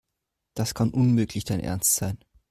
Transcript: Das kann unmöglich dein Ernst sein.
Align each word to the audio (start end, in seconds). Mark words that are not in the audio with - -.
Das 0.55 0.73
kann 0.73 0.89
unmöglich 0.95 1.43
dein 1.43 1.59
Ernst 1.59 1.93
sein. 1.95 2.17